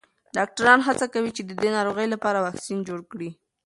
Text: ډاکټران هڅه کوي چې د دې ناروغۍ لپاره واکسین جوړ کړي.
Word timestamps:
ډاکټران 0.35 0.79
هڅه 0.87 1.05
کوي 1.13 1.31
چې 1.37 1.41
د 1.45 1.51
دې 1.61 1.69
ناروغۍ 1.77 2.07
لپاره 2.13 2.43
واکسین 2.45 2.79
جوړ 2.87 2.99
کړي. 3.11 3.29